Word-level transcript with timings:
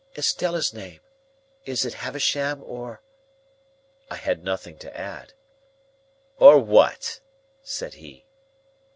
"Estella's 0.17 0.73
name. 0.73 0.99
Is 1.63 1.85
it 1.85 1.93
Havisham 1.93 2.63
or—?" 2.63 3.03
I 4.09 4.15
had 4.15 4.43
nothing 4.43 4.79
to 4.79 4.97
add. 4.97 5.33
"Or 6.39 6.57
what?" 6.57 7.19
said 7.61 7.93
he. 7.93 8.25